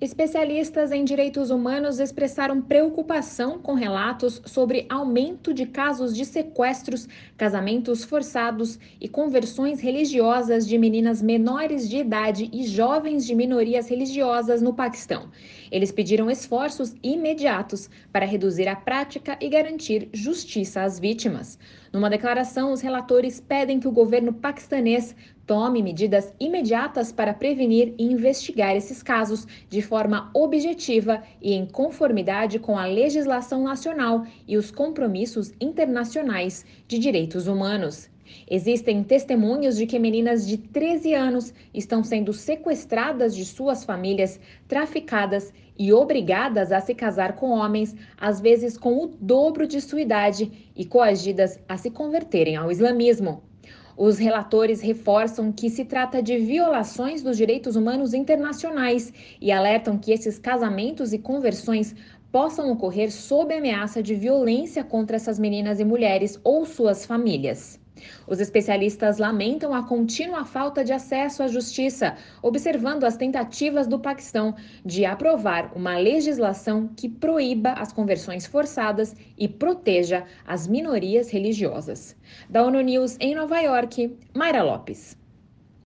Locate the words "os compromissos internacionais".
34.58-36.66